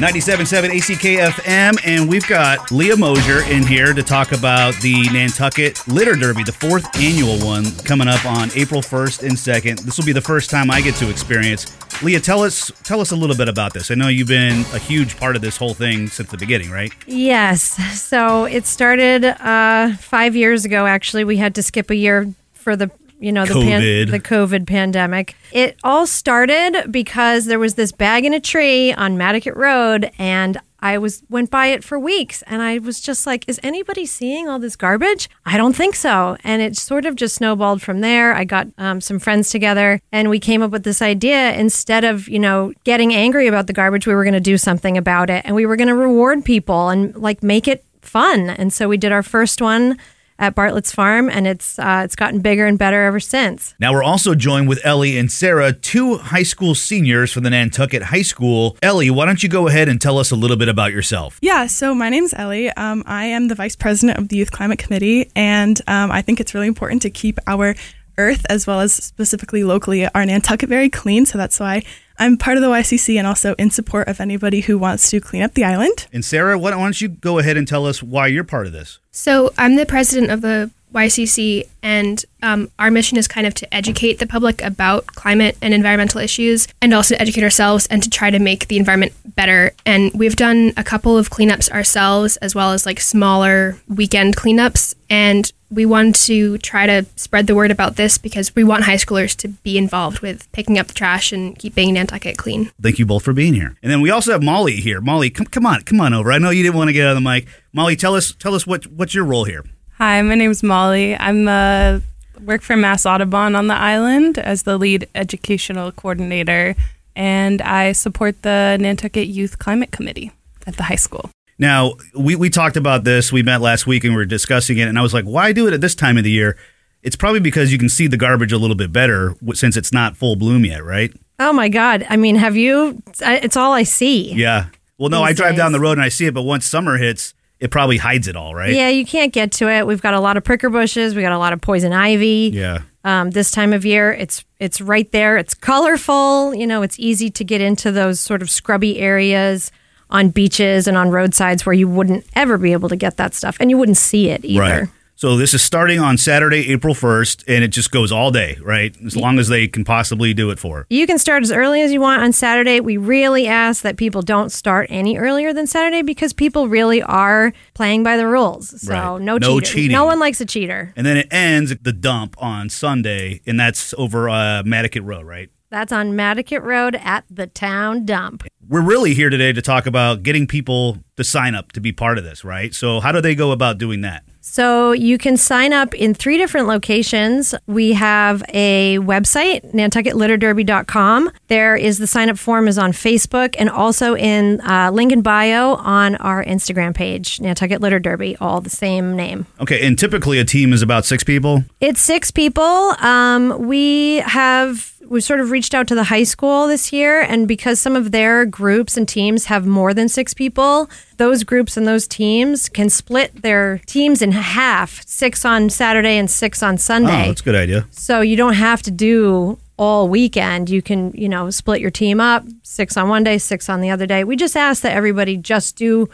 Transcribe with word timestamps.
97.7 0.00 0.70
ACKFM, 0.70 1.78
and 1.84 2.08
we've 2.08 2.26
got 2.26 2.70
Leah 2.70 2.94
Mojer 2.94 3.46
in 3.50 3.66
here 3.66 3.92
to 3.92 4.02
talk 4.02 4.32
about 4.32 4.74
the 4.76 5.02
Nantucket 5.12 5.86
Litter 5.86 6.14
Derby, 6.14 6.42
the 6.42 6.52
fourth 6.52 6.86
annual 6.98 7.38
one 7.44 7.70
coming 7.84 8.08
up 8.08 8.24
on 8.24 8.48
April 8.56 8.80
1st 8.80 9.28
and 9.28 9.32
2nd. 9.32 9.80
This 9.82 9.98
will 9.98 10.06
be 10.06 10.14
the 10.14 10.22
first 10.22 10.48
time 10.48 10.70
I 10.70 10.80
get 10.80 10.94
to 10.96 11.10
experience. 11.10 11.76
Leah, 12.02 12.18
tell 12.18 12.42
us 12.42 12.72
tell 12.82 13.02
us 13.02 13.10
a 13.10 13.16
little 13.16 13.36
bit 13.36 13.50
about 13.50 13.74
this. 13.74 13.90
I 13.90 13.94
know 13.94 14.08
you've 14.08 14.28
been 14.28 14.60
a 14.72 14.78
huge 14.78 15.18
part 15.18 15.36
of 15.36 15.42
this 15.42 15.58
whole 15.58 15.74
thing 15.74 16.08
since 16.08 16.30
the 16.30 16.38
beginning, 16.38 16.70
right? 16.70 16.94
Yes. 17.06 17.60
So 18.00 18.46
it 18.46 18.64
started 18.64 19.26
uh, 19.26 19.96
five 19.96 20.34
years 20.34 20.64
ago. 20.64 20.86
Actually, 20.86 21.24
we 21.24 21.36
had 21.36 21.54
to 21.56 21.62
skip 21.62 21.90
a 21.90 21.94
year 21.94 22.32
for 22.54 22.74
the 22.74 22.90
you 23.20 23.32
know 23.32 23.44
the 23.44 23.54
COVID. 23.54 24.10
the 24.10 24.20
COVID 24.20 24.66
pandemic. 24.66 25.36
It 25.52 25.76
all 25.84 26.06
started 26.06 26.90
because 26.90 27.44
there 27.44 27.58
was 27.58 27.74
this 27.74 27.92
bag 27.92 28.24
in 28.24 28.34
a 28.34 28.40
tree 28.40 28.92
on 28.92 29.16
Madaket 29.16 29.54
Road, 29.54 30.10
and 30.18 30.60
I 30.80 30.96
was 30.96 31.22
went 31.28 31.50
by 31.50 31.66
it 31.66 31.84
for 31.84 31.98
weeks, 31.98 32.42
and 32.46 32.62
I 32.62 32.78
was 32.78 33.00
just 33.00 33.26
like, 33.26 33.44
"Is 33.46 33.60
anybody 33.62 34.06
seeing 34.06 34.48
all 34.48 34.58
this 34.58 34.74
garbage?" 34.76 35.28
I 35.44 35.56
don't 35.58 35.76
think 35.76 35.94
so, 35.94 36.36
and 36.42 36.62
it 36.62 36.76
sort 36.76 37.04
of 37.04 37.14
just 37.14 37.36
snowballed 37.36 37.82
from 37.82 38.00
there. 38.00 38.34
I 38.34 38.44
got 38.44 38.68
um, 38.78 39.00
some 39.00 39.18
friends 39.18 39.50
together, 39.50 40.00
and 40.10 40.30
we 40.30 40.40
came 40.40 40.62
up 40.62 40.70
with 40.70 40.84
this 40.84 41.02
idea. 41.02 41.52
Instead 41.52 42.04
of 42.04 42.28
you 42.28 42.38
know 42.38 42.72
getting 42.84 43.14
angry 43.14 43.46
about 43.46 43.66
the 43.66 43.74
garbage, 43.74 44.06
we 44.06 44.14
were 44.14 44.24
going 44.24 44.34
to 44.34 44.40
do 44.40 44.56
something 44.56 44.96
about 44.96 45.28
it, 45.28 45.42
and 45.44 45.54
we 45.54 45.66
were 45.66 45.76
going 45.76 45.88
to 45.88 45.94
reward 45.94 46.44
people 46.44 46.88
and 46.88 47.14
like 47.16 47.42
make 47.42 47.68
it 47.68 47.84
fun. 48.00 48.48
And 48.48 48.72
so 48.72 48.88
we 48.88 48.96
did 48.96 49.12
our 49.12 49.22
first 49.22 49.60
one 49.60 49.98
at 50.40 50.54
Bartlett's 50.54 50.90
Farm, 50.90 51.28
and 51.28 51.46
it's 51.46 51.78
uh, 51.78 52.02
it's 52.04 52.16
gotten 52.16 52.40
bigger 52.40 52.66
and 52.66 52.78
better 52.78 53.04
ever 53.04 53.20
since. 53.20 53.74
Now 53.78 53.92
we're 53.92 54.02
also 54.02 54.34
joined 54.34 54.68
with 54.68 54.80
Ellie 54.84 55.18
and 55.18 55.30
Sarah, 55.30 55.72
two 55.72 56.16
high 56.16 56.42
school 56.42 56.74
seniors 56.74 57.30
from 57.32 57.44
the 57.44 57.50
Nantucket 57.50 58.02
High 58.02 58.22
School. 58.22 58.76
Ellie, 58.82 59.10
why 59.10 59.26
don't 59.26 59.42
you 59.42 59.48
go 59.48 59.68
ahead 59.68 59.88
and 59.88 60.00
tell 60.00 60.18
us 60.18 60.30
a 60.30 60.36
little 60.36 60.56
bit 60.56 60.68
about 60.68 60.92
yourself? 60.92 61.38
Yeah, 61.42 61.66
so 61.66 61.94
my 61.94 62.08
name's 62.08 62.34
Ellie. 62.34 62.70
Um, 62.70 63.04
I 63.06 63.26
am 63.26 63.48
the 63.48 63.54
vice 63.54 63.76
president 63.76 64.18
of 64.18 64.28
the 64.28 64.36
Youth 64.36 64.50
Climate 64.50 64.78
Committee, 64.78 65.30
and 65.36 65.80
um, 65.86 66.10
I 66.10 66.22
think 66.22 66.40
it's 66.40 66.54
really 66.54 66.68
important 66.68 67.02
to 67.02 67.10
keep 67.10 67.38
our 67.46 67.76
earth, 68.20 68.44
as 68.48 68.66
well 68.66 68.80
as 68.80 68.92
specifically 68.92 69.64
locally, 69.64 70.06
our 70.06 70.24
Nantucket 70.24 70.68
very 70.68 70.88
clean. 70.88 71.26
So 71.26 71.38
that's 71.38 71.58
why 71.58 71.82
I'm 72.18 72.36
part 72.36 72.56
of 72.56 72.62
the 72.62 72.68
YCC 72.68 73.16
and 73.16 73.26
also 73.26 73.54
in 73.54 73.70
support 73.70 74.06
of 74.08 74.20
anybody 74.20 74.60
who 74.60 74.76
wants 74.78 75.10
to 75.10 75.20
clean 75.20 75.42
up 75.42 75.54
the 75.54 75.64
island. 75.64 76.06
And 76.12 76.24
Sarah, 76.24 76.58
why 76.58 76.70
don't 76.70 77.00
you 77.00 77.08
go 77.08 77.38
ahead 77.38 77.56
and 77.56 77.66
tell 77.66 77.86
us 77.86 78.02
why 78.02 78.26
you're 78.26 78.44
part 78.44 78.66
of 78.66 78.72
this? 78.72 78.98
So 79.10 79.52
I'm 79.56 79.76
the 79.76 79.86
president 79.86 80.30
of 80.30 80.42
the 80.42 80.70
YCC, 80.92 81.68
and 81.82 82.24
um, 82.42 82.70
our 82.78 82.90
mission 82.90 83.16
is 83.16 83.28
kind 83.28 83.46
of 83.46 83.54
to 83.54 83.74
educate 83.74 84.18
the 84.18 84.26
public 84.26 84.62
about 84.62 85.06
climate 85.06 85.56
and 85.62 85.72
environmental 85.72 86.20
issues, 86.20 86.68
and 86.82 86.92
also 86.92 87.14
to 87.14 87.20
educate 87.20 87.44
ourselves 87.44 87.86
and 87.86 88.02
to 88.02 88.10
try 88.10 88.30
to 88.30 88.38
make 88.38 88.68
the 88.68 88.76
environment 88.76 89.12
better. 89.36 89.72
And 89.86 90.12
we've 90.12 90.36
done 90.36 90.72
a 90.76 90.84
couple 90.84 91.16
of 91.16 91.30
cleanups 91.30 91.70
ourselves, 91.70 92.36
as 92.38 92.54
well 92.54 92.72
as 92.72 92.86
like 92.86 93.00
smaller 93.00 93.78
weekend 93.88 94.36
cleanups. 94.36 94.94
And 95.08 95.50
we 95.70 95.86
want 95.86 96.16
to 96.16 96.58
try 96.58 96.86
to 96.86 97.06
spread 97.16 97.46
the 97.46 97.54
word 97.54 97.70
about 97.70 97.96
this 97.96 98.18
because 98.18 98.54
we 98.54 98.64
want 98.64 98.84
high 98.84 98.96
schoolers 98.96 99.36
to 99.36 99.48
be 99.48 99.78
involved 99.78 100.20
with 100.20 100.50
picking 100.52 100.78
up 100.78 100.88
the 100.88 100.94
trash 100.94 101.32
and 101.32 101.56
keeping 101.58 101.94
Nantucket 101.94 102.36
clean. 102.36 102.70
Thank 102.82 102.98
you 102.98 103.06
both 103.06 103.22
for 103.22 103.32
being 103.32 103.54
here. 103.54 103.76
And 103.82 103.90
then 103.90 104.00
we 104.00 104.10
also 104.10 104.32
have 104.32 104.42
Molly 104.42 104.76
here. 104.76 105.00
Molly, 105.00 105.30
come, 105.30 105.46
come 105.46 105.64
on, 105.64 105.82
come 105.82 106.00
on 106.00 106.12
over. 106.12 106.32
I 106.32 106.38
know 106.38 106.50
you 106.50 106.62
didn't 106.62 106.76
want 106.76 106.88
to 106.88 106.92
get 106.92 107.06
out 107.06 107.16
of 107.16 107.22
the 107.22 107.28
mic. 107.28 107.46
Molly, 107.72 107.94
tell 107.94 108.16
us, 108.16 108.32
tell 108.32 108.54
us 108.54 108.66
what 108.66 108.86
what's 108.88 109.14
your 109.14 109.24
role 109.24 109.44
here. 109.44 109.64
Hi, 109.98 110.20
my 110.22 110.34
name 110.34 110.50
is 110.50 110.62
Molly. 110.62 111.16
I'm 111.16 111.44
the 111.44 112.02
work 112.44 112.62
for 112.62 112.76
Mass 112.76 113.06
Audubon 113.06 113.54
on 113.54 113.68
the 113.68 113.74
island 113.74 114.38
as 114.38 114.62
the 114.64 114.78
lead 114.78 115.08
educational 115.14 115.92
coordinator, 115.92 116.74
and 117.14 117.60
I 117.62 117.92
support 117.92 118.42
the 118.42 118.78
Nantucket 118.80 119.28
Youth 119.28 119.58
Climate 119.58 119.92
Committee 119.92 120.32
at 120.66 120.76
the 120.76 120.84
high 120.84 120.96
school. 120.96 121.30
Now, 121.60 121.92
we, 122.18 122.36
we 122.36 122.48
talked 122.48 122.78
about 122.78 123.04
this. 123.04 123.30
We 123.30 123.42
met 123.42 123.60
last 123.60 123.86
week 123.86 124.02
and 124.02 124.14
we 124.14 124.16
were 124.16 124.24
discussing 124.24 124.78
it. 124.78 124.88
And 124.88 124.98
I 124.98 125.02
was 125.02 125.12
like, 125.12 125.26
why 125.26 125.52
do 125.52 125.68
it 125.68 125.74
at 125.74 125.82
this 125.82 125.94
time 125.94 126.16
of 126.16 126.24
the 126.24 126.30
year? 126.30 126.56
It's 127.02 127.16
probably 127.16 127.40
because 127.40 127.70
you 127.70 127.76
can 127.76 127.90
see 127.90 128.06
the 128.06 128.16
garbage 128.16 128.50
a 128.50 128.56
little 128.56 128.74
bit 128.76 128.92
better 128.92 129.34
since 129.52 129.76
it's 129.76 129.92
not 129.92 130.16
full 130.16 130.36
bloom 130.36 130.64
yet, 130.64 130.82
right? 130.82 131.12
Oh 131.38 131.52
my 131.52 131.68
God! 131.70 132.04
I 132.10 132.18
mean, 132.18 132.36
have 132.36 132.56
you? 132.56 133.02
It's 133.20 133.56
all 133.56 133.72
I 133.72 133.84
see. 133.84 134.34
Yeah. 134.34 134.66
Well, 134.98 135.08
no, 135.08 135.22
I 135.22 135.32
drive 135.32 135.56
down 135.56 135.72
the 135.72 135.80
road 135.80 135.92
and 135.92 136.02
I 136.02 136.10
see 136.10 136.26
it, 136.26 136.34
but 136.34 136.42
once 136.42 136.66
summer 136.66 136.98
hits, 136.98 137.32
it 137.58 137.70
probably 137.70 137.96
hides 137.96 138.28
it 138.28 138.36
all, 138.36 138.54
right? 138.54 138.74
Yeah, 138.74 138.90
you 138.90 139.06
can't 139.06 139.32
get 139.32 139.52
to 139.52 139.68
it. 139.70 139.86
We've 139.86 140.02
got 140.02 140.12
a 140.12 140.20
lot 140.20 140.36
of 140.36 140.44
pricker 140.44 140.68
bushes. 140.68 141.14
We 141.14 141.22
got 141.22 141.32
a 141.32 141.38
lot 141.38 141.54
of 141.54 141.62
poison 141.62 141.94
ivy. 141.94 142.50
Yeah. 142.52 142.82
Um, 143.04 143.30
this 143.30 143.50
time 143.50 143.72
of 143.72 143.86
year, 143.86 144.12
it's 144.12 144.44
it's 144.58 144.82
right 144.82 145.10
there. 145.12 145.38
It's 145.38 145.54
colorful. 145.54 146.54
You 146.54 146.66
know, 146.66 146.82
it's 146.82 146.98
easy 146.98 147.30
to 147.30 147.44
get 147.44 147.62
into 147.62 147.90
those 147.90 148.20
sort 148.20 148.42
of 148.42 148.50
scrubby 148.50 148.98
areas 148.98 149.70
on 150.10 150.30
beaches 150.30 150.86
and 150.86 150.96
on 150.96 151.10
roadsides 151.10 151.64
where 151.64 151.72
you 151.72 151.88
wouldn't 151.88 152.24
ever 152.34 152.58
be 152.58 152.72
able 152.72 152.88
to 152.88 152.96
get 152.96 153.16
that 153.16 153.34
stuff, 153.34 153.56
and 153.60 153.70
you 153.70 153.78
wouldn't 153.78 153.96
see 153.98 154.28
it 154.30 154.44
either. 154.44 154.60
Right. 154.60 154.88
So 155.16 155.36
this 155.36 155.52
is 155.52 155.62
starting 155.62 156.00
on 156.00 156.16
Saturday, 156.16 156.70
April 156.72 156.94
1st, 156.94 157.44
and 157.46 157.62
it 157.62 157.68
just 157.68 157.90
goes 157.90 158.10
all 158.10 158.30
day, 158.30 158.56
right? 158.62 158.96
As 159.04 159.14
long 159.14 159.38
as 159.38 159.48
they 159.48 159.68
can 159.68 159.84
possibly 159.84 160.32
do 160.32 160.48
it 160.48 160.58
for. 160.58 160.86
You 160.88 161.06
can 161.06 161.18
start 161.18 161.42
as 161.42 161.52
early 161.52 161.82
as 161.82 161.92
you 161.92 162.00
want 162.00 162.22
on 162.22 162.32
Saturday. 162.32 162.80
We 162.80 162.96
really 162.96 163.46
ask 163.46 163.82
that 163.82 163.98
people 163.98 164.22
don't 164.22 164.50
start 164.50 164.86
any 164.88 165.18
earlier 165.18 165.52
than 165.52 165.66
Saturday 165.66 166.00
because 166.00 166.32
people 166.32 166.68
really 166.68 167.02
are 167.02 167.52
playing 167.74 168.02
by 168.02 168.16
the 168.16 168.26
rules. 168.26 168.80
So 168.80 168.94
Right. 168.94 169.20
no, 169.20 169.36
No 169.36 169.60
cheating. 169.60 169.92
No 169.92 170.06
one 170.06 170.18
likes 170.20 170.40
a 170.40 170.46
cheater. 170.46 170.94
And 170.96 171.04
then 171.06 171.18
it 171.18 171.28
ends 171.30 171.70
at 171.70 171.84
the 171.84 171.92
dump 171.92 172.34
on 172.42 172.70
Sunday, 172.70 173.42
and 173.46 173.60
that's 173.60 173.92
over 173.98 174.26
uh, 174.30 174.62
Madaket 174.64 175.04
Road, 175.04 175.26
right? 175.26 175.50
That's 175.68 175.92
on 175.92 176.12
Madaket 176.12 176.62
Road 176.62 176.94
at 176.96 177.24
the 177.30 177.46
town 177.46 178.06
dump. 178.06 178.44
We're 178.68 178.82
really 178.82 179.14
here 179.14 179.30
today 179.30 179.52
to 179.52 179.62
talk 179.62 179.86
about 179.86 180.22
getting 180.22 180.46
people 180.46 180.98
to 181.16 181.24
sign 181.24 181.54
up 181.54 181.72
to 181.72 181.80
be 181.80 181.92
part 181.92 182.18
of 182.18 182.24
this, 182.24 182.44
right? 182.44 182.74
So 182.74 183.00
how 183.00 183.10
do 183.10 183.20
they 183.20 183.34
go 183.34 183.52
about 183.52 183.78
doing 183.78 184.02
that? 184.02 184.22
So 184.42 184.92
you 184.92 185.18
can 185.18 185.36
sign 185.36 185.72
up 185.72 185.94
in 185.94 186.14
three 186.14 186.38
different 186.38 186.66
locations. 186.66 187.54
We 187.66 187.92
have 187.92 188.42
a 188.52 188.98
website, 188.98 189.72
nantucketlitterderby.com. 189.72 191.30
There 191.48 191.76
is 191.76 191.98
the 191.98 192.06
sign 192.06 192.30
up 192.30 192.38
form 192.38 192.66
is 192.66 192.78
on 192.78 192.92
Facebook 192.92 193.54
and 193.58 193.68
also 193.68 194.16
in 194.16 194.60
uh, 194.62 194.90
link 194.92 195.12
in 195.12 195.22
bio 195.22 195.74
on 195.74 196.16
our 196.16 196.42
Instagram 196.44 196.94
page, 196.94 197.40
Nantucket 197.40 197.80
Litter 197.80 197.98
Derby, 198.00 198.36
all 198.40 198.60
the 198.60 198.70
same 198.70 199.14
name. 199.14 199.46
Okay, 199.60 199.86
and 199.86 199.98
typically 199.98 200.38
a 200.38 200.44
team 200.44 200.72
is 200.72 200.82
about 200.82 201.04
six 201.04 201.22
people. 201.22 201.64
It's 201.80 202.00
six 202.00 202.30
people. 202.30 202.64
Um, 202.64 203.66
we 203.68 204.16
have 204.20 204.99
we've 205.10 205.22
sort 205.24 205.40
of 205.40 205.50
reached 205.50 205.74
out 205.74 205.86
to 205.88 205.94
the 205.94 206.04
high 206.04 206.22
school 206.22 206.66
this 206.66 206.90
year, 206.92 207.20
and 207.20 207.46
because 207.46 207.78
some 207.78 207.96
of 207.96 208.12
their 208.12 208.46
groups 208.46 208.96
and 208.96 209.06
teams 209.06 209.46
have 209.46 209.66
more 209.66 209.92
than 209.92 210.08
six 210.08 210.32
people, 210.32 210.88
those 211.18 211.44
groups 211.44 211.76
and 211.76 211.86
those 211.86 212.06
teams 212.08 212.70
can 212.70 212.88
split 212.88 213.42
their 213.42 213.78
teams 213.86 214.22
in 214.22 214.32
half: 214.32 215.02
six 215.06 215.44
on 215.44 215.68
Saturday 215.68 216.16
and 216.16 216.30
six 216.30 216.62
on 216.62 216.74
Oh, 216.74 216.78
Sunday. 216.78 217.26
that's 217.26 217.42
a 217.42 217.44
good 217.44 217.54
idea. 217.56 217.86
so 217.90 218.22
you 218.22 218.36
don't 218.36 218.54
have 218.54 218.80
to 218.82 218.90
do 218.90 219.58
all 219.76 220.08
weekend. 220.08 220.70
You 220.70 220.80
can, 220.82 221.10
you 221.14 221.28
know, 221.28 221.50
split 221.50 221.80
your 221.82 221.90
team 221.90 222.20
up: 222.20 222.44
six 222.62 222.96
on 222.96 223.08
one 223.08 223.24
day, 223.24 223.36
six 223.38 223.68
on 223.68 223.80
the 223.82 223.90
other 223.90 224.06
day. 224.06 224.24
We 224.24 224.36
just 224.36 224.56
ask 224.56 224.82
that 224.82 224.92
everybody 224.92 225.36
just 225.36 225.76
do 225.76 226.08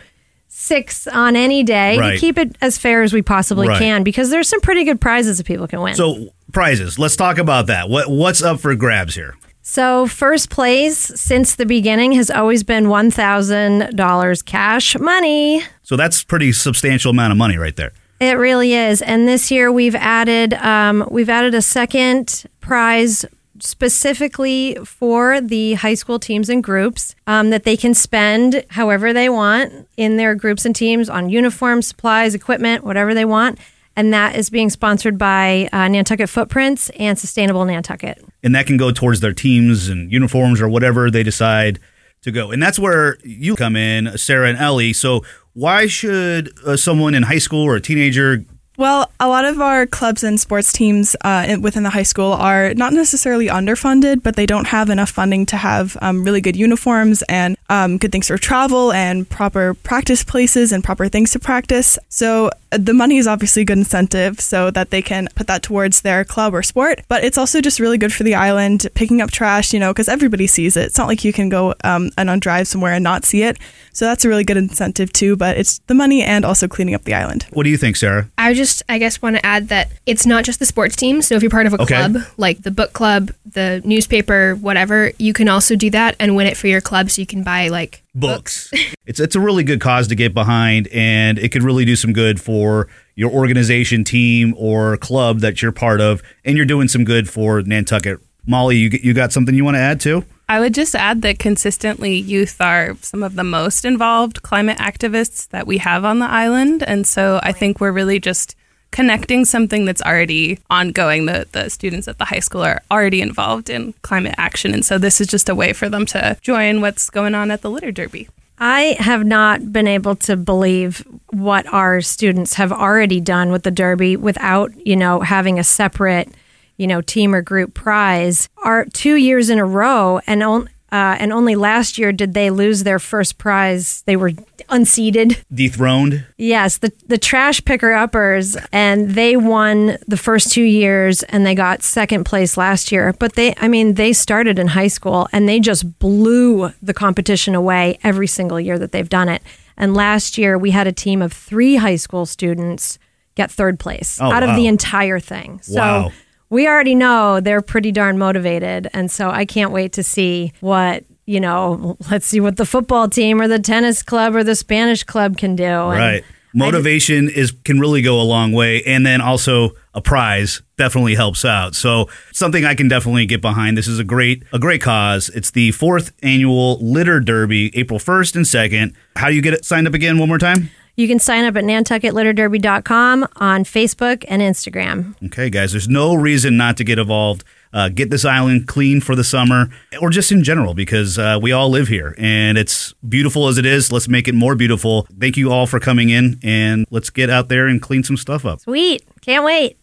six 0.48 1.06
on 1.08 1.36
any 1.36 1.62
day 1.62 1.98
Right. 1.98 2.12
to 2.12 2.18
keep 2.18 2.38
it 2.38 2.56
as 2.62 2.78
fair 2.78 3.02
as 3.02 3.12
we 3.12 3.20
possibly 3.20 3.68
Right. 3.68 3.78
can 3.78 4.02
because 4.04 4.30
there's 4.30 4.48
some 4.48 4.60
pretty 4.60 4.84
good 4.84 5.00
prizes 5.00 5.38
that 5.38 5.44
people 5.46 5.66
can 5.66 5.80
win. 5.82 5.94
So 5.96 6.28
prizes. 6.52 6.98
Let's 6.98 7.16
talk 7.16 7.38
about 7.38 7.66
that. 7.66 7.88
What 7.88 8.08
what's 8.08 8.42
up 8.42 8.60
for 8.60 8.74
grabs 8.74 9.14
here? 9.14 9.36
So, 9.68 10.06
first 10.06 10.48
place 10.48 10.96
since 10.96 11.56
the 11.56 11.66
beginning 11.66 12.12
has 12.12 12.30
always 12.30 12.62
been 12.62 12.84
$1,000 12.84 14.44
cash 14.44 14.96
money. 14.96 15.60
So 15.82 15.96
that's 15.96 16.22
pretty 16.22 16.52
substantial 16.52 17.10
amount 17.10 17.32
of 17.32 17.36
money 17.36 17.58
right 17.58 17.74
there. 17.74 17.90
It 18.20 18.34
really 18.38 18.74
is. 18.74 19.02
And 19.02 19.26
this 19.26 19.50
year 19.50 19.72
we've 19.72 19.96
added 19.96 20.54
um, 20.54 21.06
we've 21.10 21.28
added 21.28 21.52
a 21.54 21.62
second 21.62 22.44
prize 22.60 23.26
specifically 23.58 24.76
for 24.84 25.40
the 25.40 25.74
high 25.74 25.94
school 25.94 26.18
teams 26.18 26.48
and 26.48 26.62
groups 26.62 27.14
um, 27.26 27.50
that 27.50 27.64
they 27.64 27.76
can 27.76 27.92
spend 27.92 28.64
however 28.70 29.12
they 29.12 29.28
want 29.28 29.88
in 29.96 30.16
their 30.16 30.34
groups 30.34 30.64
and 30.64 30.76
teams 30.76 31.08
on 31.08 31.28
uniforms, 31.28 31.88
supplies, 31.88 32.34
equipment, 32.34 32.84
whatever 32.84 33.14
they 33.14 33.24
want. 33.24 33.58
And 33.96 34.12
that 34.12 34.36
is 34.36 34.50
being 34.50 34.68
sponsored 34.70 35.16
by 35.16 35.68
uh, 35.72 35.88
Nantucket 35.88 36.28
Footprints 36.28 36.90
and 36.98 37.18
Sustainable 37.18 37.64
Nantucket. 37.64 38.22
and 38.42 38.54
that 38.54 38.66
can 38.66 38.76
go 38.76 38.92
towards 38.92 39.20
their 39.20 39.32
teams 39.32 39.88
and 39.88 40.12
uniforms 40.12 40.60
or 40.60 40.68
whatever 40.68 41.10
they 41.10 41.22
decide 41.22 41.80
to 42.22 42.30
go. 42.30 42.50
And 42.50 42.62
that's 42.62 42.78
where 42.78 43.18
you 43.24 43.56
come 43.56 43.76
in, 43.76 44.16
Sarah 44.18 44.48
and 44.48 44.58
Ellie. 44.58 44.92
So 44.92 45.24
why 45.54 45.86
should 45.86 46.52
uh, 46.66 46.76
someone 46.76 47.14
in 47.14 47.22
high 47.24 47.38
school 47.38 47.64
or 47.64 47.76
a 47.76 47.80
teenager? 47.80 48.44
Well, 48.78 49.10
a 49.18 49.26
lot 49.26 49.46
of 49.46 49.58
our 49.60 49.86
clubs 49.86 50.22
and 50.22 50.38
sports 50.38 50.70
teams 50.70 51.16
uh, 51.22 51.56
within 51.62 51.82
the 51.82 51.90
high 51.90 52.02
school 52.02 52.34
are 52.34 52.74
not 52.74 52.92
necessarily 52.92 53.46
underfunded, 53.46 54.22
but 54.22 54.36
they 54.36 54.44
don't 54.44 54.66
have 54.66 54.90
enough 54.90 55.08
funding 55.08 55.46
to 55.46 55.56
have 55.56 55.96
um, 56.02 56.24
really 56.24 56.42
good 56.42 56.56
uniforms 56.56 57.22
and 57.28 57.56
um, 57.68 57.98
good 57.98 58.12
things 58.12 58.28
for 58.28 58.38
travel 58.38 58.92
and 58.92 59.28
proper 59.28 59.74
practice 59.74 60.22
places 60.22 60.72
and 60.72 60.82
proper 60.84 61.08
things 61.08 61.32
to 61.32 61.38
practice. 61.38 61.98
So 62.08 62.50
the 62.70 62.92
money 62.92 63.16
is 63.18 63.26
obviously 63.26 63.62
a 63.62 63.64
good 63.64 63.78
incentive 63.78 64.40
so 64.40 64.70
that 64.70 64.90
they 64.90 65.02
can 65.02 65.28
put 65.34 65.46
that 65.46 65.62
towards 65.62 66.02
their 66.02 66.24
club 66.24 66.54
or 66.54 66.62
sport. 66.62 67.00
But 67.08 67.24
it's 67.24 67.38
also 67.38 67.60
just 67.60 67.80
really 67.80 67.98
good 67.98 68.12
for 68.12 68.22
the 68.24 68.34
island, 68.34 68.86
picking 68.94 69.20
up 69.20 69.30
trash, 69.30 69.72
you 69.72 69.80
know, 69.80 69.92
because 69.92 70.08
everybody 70.08 70.46
sees 70.46 70.76
it. 70.76 70.86
It's 70.86 70.98
not 70.98 71.08
like 71.08 71.24
you 71.24 71.32
can 71.32 71.48
go 71.48 71.74
um, 71.84 72.10
and 72.18 72.28
on 72.28 72.38
drive 72.40 72.68
somewhere 72.68 72.92
and 72.92 73.02
not 73.04 73.24
see 73.24 73.42
it. 73.42 73.58
So 73.92 74.04
that's 74.04 74.24
a 74.24 74.28
really 74.28 74.44
good 74.44 74.56
incentive 74.58 75.12
too. 75.12 75.36
But 75.36 75.56
it's 75.56 75.78
the 75.86 75.94
money 75.94 76.22
and 76.22 76.44
also 76.44 76.68
cleaning 76.68 76.94
up 76.94 77.04
the 77.04 77.14
island. 77.14 77.46
What 77.52 77.64
do 77.64 77.70
you 77.70 77.76
think, 77.78 77.96
Sarah? 77.96 78.28
I 78.36 78.52
just, 78.54 78.82
I 78.88 78.98
guess, 78.98 79.22
want 79.22 79.36
to 79.36 79.46
add 79.46 79.68
that 79.68 79.90
it's 80.04 80.26
not 80.26 80.44
just 80.44 80.58
the 80.58 80.66
sports 80.66 80.96
team. 80.96 81.22
So 81.22 81.34
if 81.34 81.42
you're 81.42 81.50
part 81.50 81.66
of 81.66 81.72
a 81.74 81.82
Okay. 81.82 81.94
club, 81.94 82.16
like 82.36 82.62
the 82.62 82.70
book 82.70 82.92
club, 82.92 83.32
the 83.50 83.80
newspaper, 83.84 84.54
whatever, 84.56 85.12
you 85.18 85.32
can 85.32 85.48
also 85.48 85.76
do 85.76 85.90
that 85.90 86.16
and 86.20 86.36
win 86.36 86.46
it 86.46 86.56
for 86.56 86.66
your 86.66 86.80
club. 86.80 87.10
So 87.10 87.20
you 87.22 87.26
can 87.26 87.42
buy 87.42 87.55
like 87.68 88.02
books. 88.14 88.70
it's 89.06 89.20
it's 89.20 89.34
a 89.34 89.40
really 89.40 89.64
good 89.64 89.80
cause 89.80 90.08
to 90.08 90.14
get 90.14 90.34
behind, 90.34 90.88
and 90.88 91.38
it 91.38 91.52
could 91.52 91.62
really 91.62 91.84
do 91.84 91.96
some 91.96 92.12
good 92.12 92.40
for 92.40 92.88
your 93.14 93.30
organization, 93.30 94.04
team, 94.04 94.54
or 94.56 94.96
club 94.98 95.40
that 95.40 95.62
you're 95.62 95.72
part 95.72 96.00
of, 96.00 96.22
and 96.44 96.56
you're 96.56 96.66
doing 96.66 96.88
some 96.88 97.04
good 97.04 97.28
for 97.28 97.62
Nantucket. 97.62 98.20
Molly, 98.46 98.76
you 98.76 98.90
you 99.02 99.12
got 99.12 99.32
something 99.32 99.54
you 99.54 99.64
want 99.64 99.76
to 99.76 99.80
add 99.80 100.00
to? 100.02 100.24
I 100.48 100.60
would 100.60 100.74
just 100.74 100.94
add 100.94 101.22
that 101.22 101.40
consistently 101.40 102.14
youth 102.14 102.60
are 102.60 102.96
some 103.00 103.24
of 103.24 103.34
the 103.34 103.42
most 103.42 103.84
involved 103.84 104.42
climate 104.42 104.78
activists 104.78 105.48
that 105.48 105.66
we 105.66 105.78
have 105.78 106.04
on 106.04 106.20
the 106.20 106.26
island. 106.26 106.84
And 106.84 107.04
so 107.04 107.40
I 107.42 107.50
think 107.50 107.80
we're 107.80 107.90
really 107.90 108.20
just 108.20 108.54
connecting 108.90 109.44
something 109.44 109.84
that's 109.84 110.02
already 110.02 110.58
ongoing. 110.70 111.26
The, 111.26 111.46
the 111.52 111.68
students 111.68 112.08
at 112.08 112.18
the 112.18 112.24
high 112.24 112.40
school 112.40 112.62
are 112.62 112.82
already 112.90 113.20
involved 113.20 113.68
in 113.68 113.92
climate 114.02 114.34
action. 114.38 114.72
And 114.72 114.84
so 114.84 114.98
this 114.98 115.20
is 115.20 115.26
just 115.26 115.48
a 115.48 115.54
way 115.54 115.72
for 115.72 115.88
them 115.88 116.06
to 116.06 116.36
join 116.40 116.80
what's 116.80 117.10
going 117.10 117.34
on 117.34 117.50
at 117.50 117.62
the 117.62 117.70
Litter 117.70 117.92
Derby. 117.92 118.28
I 118.58 118.96
have 118.98 119.26
not 119.26 119.70
been 119.70 119.86
able 119.86 120.16
to 120.16 120.36
believe 120.36 121.06
what 121.30 121.66
our 121.66 122.00
students 122.00 122.54
have 122.54 122.72
already 122.72 123.20
done 123.20 123.52
with 123.52 123.64
the 123.64 123.70
Derby 123.70 124.16
without, 124.16 124.72
you 124.86 124.96
know, 124.96 125.20
having 125.20 125.58
a 125.58 125.64
separate, 125.64 126.30
you 126.78 126.86
know, 126.86 127.02
team 127.02 127.34
or 127.34 127.42
group 127.42 127.74
prize. 127.74 128.48
Are 128.64 128.86
two 128.86 129.16
years 129.16 129.50
in 129.50 129.58
a 129.58 129.64
row, 129.66 130.20
and 130.26 130.42
on, 130.42 130.70
uh, 130.92 131.16
and 131.18 131.32
only 131.32 131.56
last 131.56 131.98
year 131.98 132.12
did 132.12 132.34
they 132.34 132.50
lose 132.50 132.84
their 132.84 132.98
first 132.98 133.38
prize. 133.38 134.02
They 134.06 134.16
were 134.16 134.32
unseated. 134.68 135.44
Dethroned. 135.52 136.24
Yes, 136.36 136.78
the 136.78 136.92
the 137.06 137.18
trash 137.18 137.64
picker 137.64 137.92
uppers, 137.92 138.56
and 138.72 139.10
they 139.10 139.36
won 139.36 139.98
the 140.06 140.16
first 140.16 140.52
two 140.52 140.62
years, 140.62 141.22
and 141.24 141.44
they 141.44 141.54
got 141.54 141.82
second 141.82 142.24
place 142.24 142.56
last 142.56 142.90
year. 142.92 143.12
But 143.18 143.34
they, 143.34 143.54
I 143.58 143.68
mean, 143.68 143.94
they 143.94 144.12
started 144.12 144.58
in 144.58 144.68
high 144.68 144.88
school, 144.88 145.28
and 145.32 145.48
they 145.48 145.60
just 145.60 145.98
blew 145.98 146.70
the 146.82 146.94
competition 146.94 147.54
away 147.54 147.98
every 148.02 148.26
single 148.26 148.60
year 148.60 148.78
that 148.78 148.92
they've 148.92 149.08
done 149.08 149.28
it. 149.28 149.42
And 149.76 149.94
last 149.94 150.38
year, 150.38 150.56
we 150.56 150.70
had 150.70 150.86
a 150.86 150.92
team 150.92 151.20
of 151.20 151.32
three 151.32 151.76
high 151.76 151.96
school 151.96 152.26
students 152.26 152.98
get 153.34 153.50
third 153.50 153.78
place 153.78 154.18
Oh, 154.20 154.32
out 154.32 154.42
of 154.42 154.56
the 154.56 154.66
entire 154.66 155.20
thing. 155.20 155.60
So. 155.62 155.74
Wow. 155.78 156.12
We 156.50 156.68
already 156.68 156.94
know 156.94 157.40
they're 157.40 157.62
pretty 157.62 157.92
darn 157.92 158.18
motivated. 158.18 158.88
And 158.92 159.10
so 159.10 159.30
I 159.30 159.44
can't 159.44 159.72
wait 159.72 159.92
to 159.94 160.02
see 160.02 160.52
what, 160.60 161.04
you 161.26 161.40
know, 161.40 161.96
let's 162.10 162.26
see 162.26 162.40
what 162.40 162.56
the 162.56 162.66
football 162.66 163.08
team 163.08 163.40
or 163.40 163.48
the 163.48 163.58
tennis 163.58 164.02
club 164.02 164.36
or 164.36 164.44
the 164.44 164.54
Spanish 164.54 165.02
club 165.02 165.36
can 165.38 165.56
do. 165.56 165.64
And 165.64 165.98
Right. 165.98 166.24
Motivation 166.54 167.28
is 167.28 167.52
can 167.64 167.78
really 167.78 168.00
go 168.00 168.18
a 168.18 168.24
long 168.24 168.50
way, 168.52 168.82
and 168.84 169.04
then 169.04 169.20
also 169.20 169.72
a 169.92 170.00
prize 170.00 170.62
definitely 170.78 171.14
helps 171.14 171.44
out. 171.44 171.74
So 171.74 172.08
something 172.32 172.64
I 172.64 172.74
can 172.74 172.88
definitely 172.88 173.26
get 173.26 173.42
behind. 173.42 173.76
This 173.76 173.86
is 173.86 173.98
a 173.98 174.04
great 174.04 174.42
a 174.54 174.58
great 174.58 174.80
cause. 174.80 175.28
It's 175.28 175.50
the 175.50 175.72
fourth 175.72 176.12
annual 176.22 176.78
Litter 176.80 177.20
Derby, 177.20 177.76
April 177.76 177.98
first 177.98 178.36
and 178.36 178.46
second. 178.46 178.94
How 179.16 179.28
do 179.28 179.34
you 179.34 179.42
get 179.42 179.52
it 179.52 179.66
signed 179.66 179.86
up 179.86 179.92
again? 179.92 180.16
One 180.16 180.28
more 180.28 180.38
time. 180.38 180.70
You 180.96 181.06
can 181.06 181.18
sign 181.18 181.44
up 181.44 181.56
at 181.56 181.64
nantucketlitterderby.com 181.64 183.28
on 183.36 183.64
Facebook 183.64 184.24
and 184.28 184.40
Instagram. 184.40 185.14
Okay, 185.26 185.50
guys, 185.50 185.72
there's 185.72 185.88
no 185.88 186.14
reason 186.14 186.56
not 186.56 186.78
to 186.78 186.84
get 186.84 186.98
involved. 186.98 187.44
Uh, 187.72 187.90
get 187.90 188.08
this 188.08 188.24
island 188.24 188.66
clean 188.66 189.02
for 189.02 189.14
the 189.14 189.24
summer 189.24 189.68
or 190.00 190.08
just 190.08 190.32
in 190.32 190.42
general 190.42 190.72
because 190.72 191.18
uh, 191.18 191.38
we 191.42 191.52
all 191.52 191.68
live 191.68 191.88
here 191.88 192.14
and 192.16 192.56
it's 192.56 192.94
beautiful 193.06 193.48
as 193.48 193.58
it 193.58 193.66
is. 193.66 193.92
Let's 193.92 194.08
make 194.08 194.28
it 194.28 194.34
more 194.34 194.54
beautiful. 194.54 195.06
Thank 195.20 195.36
you 195.36 195.52
all 195.52 195.66
for 195.66 195.78
coming 195.78 196.08
in 196.08 196.40
and 196.42 196.86
let's 196.90 197.10
get 197.10 197.28
out 197.28 197.48
there 197.48 197.66
and 197.66 197.82
clean 197.82 198.02
some 198.02 198.16
stuff 198.16 198.46
up. 198.46 198.60
Sweet. 198.60 199.02
Can't 199.20 199.44
wait. 199.44 199.78